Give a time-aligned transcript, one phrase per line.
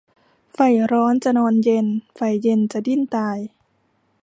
[0.53, 3.37] ใฝ่ร้อนจะนอนเย็น ใฝ่เย็นจะดิ้นตาย